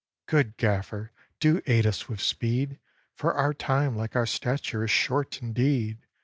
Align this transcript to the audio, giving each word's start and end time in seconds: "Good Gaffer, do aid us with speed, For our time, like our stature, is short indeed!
"Good 0.25 0.57
Gaffer, 0.57 1.11
do 1.39 1.61
aid 1.67 1.85
us 1.85 2.09
with 2.09 2.21
speed, 2.21 2.79
For 3.13 3.35
our 3.35 3.53
time, 3.53 3.95
like 3.95 4.15
our 4.15 4.25
stature, 4.25 4.83
is 4.83 4.89
short 4.89 5.43
indeed! 5.43 5.99